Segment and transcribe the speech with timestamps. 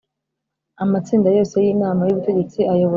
[0.83, 2.89] Amatsinda yose y Inama y Ubutegetsi ayoborwa